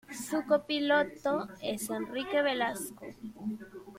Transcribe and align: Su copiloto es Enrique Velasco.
Su 0.27 0.41
copiloto 0.47 1.47
es 1.61 1.87
Enrique 1.91 2.41
Velasco. 2.41 3.05